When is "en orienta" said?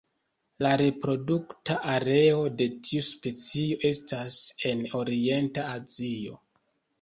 4.71-5.69